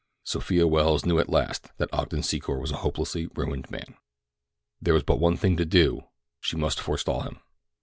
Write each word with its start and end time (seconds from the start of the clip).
Sophia 0.23 0.65
Welles 0.65 1.05
knew 1.05 1.19
at 1.19 1.29
last 1.29 1.67
that 1.77 1.93
Ogden 1.93 2.21
Secor 2.23 2.59
was 2.59 2.71
a 2.71 2.77
hopelessly 2.77 3.27
ruined 3.35 3.69
man. 3.69 3.97
There 4.81 4.95
was 4.95 5.03
but 5.03 5.19
one 5.19 5.37
thing 5.37 5.55
to 5.57 5.63
do—she 5.65 6.57
must 6.57 6.79
forestall 6.79 7.21
him. 7.21 7.39